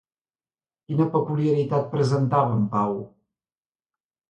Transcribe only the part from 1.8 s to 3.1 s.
presentava en Pau?